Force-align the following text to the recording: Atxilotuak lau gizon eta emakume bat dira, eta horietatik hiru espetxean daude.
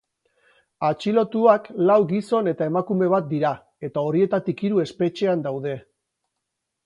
Atxilotuak 0.87 1.67
lau 1.89 1.97
gizon 2.13 2.49
eta 2.53 2.69
emakume 2.71 3.09
bat 3.15 3.27
dira, 3.35 3.51
eta 3.89 4.05
horietatik 4.07 4.63
hiru 4.69 4.83
espetxean 4.87 5.45
daude. 5.49 5.77